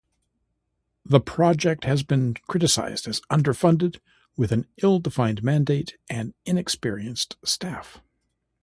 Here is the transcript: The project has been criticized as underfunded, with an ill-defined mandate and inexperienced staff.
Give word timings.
The 1.05 1.19
project 1.19 1.83
has 1.83 2.01
been 2.01 2.33
criticized 2.33 3.07
as 3.07 3.21
underfunded, 3.31 3.99
with 4.35 4.51
an 4.51 4.65
ill-defined 4.81 5.43
mandate 5.43 5.99
and 6.09 6.33
inexperienced 6.43 7.35
staff. 7.45 8.01